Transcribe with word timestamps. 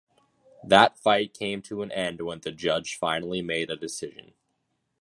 That 0.63 0.97
fight 0.97 1.31
came 1.31 1.61
to 1.61 1.83
an 1.83 1.91
end 1.91 2.21
when 2.21 2.39
the 2.39 2.51
judge 2.51 2.95
finally 2.97 3.43
made 3.43 3.69
a 3.69 3.75
decision. 3.75 4.33